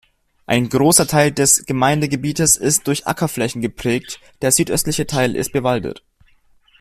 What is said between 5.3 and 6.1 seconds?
ist bewaldet.